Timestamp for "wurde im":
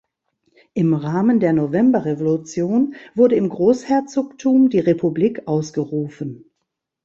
3.13-3.49